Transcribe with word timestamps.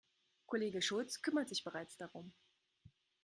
Kollege 0.47 0.81
Schulz 0.81 1.21
kümmert 1.21 1.47
sich 1.49 1.63
bereits 1.63 1.95
darum. 1.95 2.33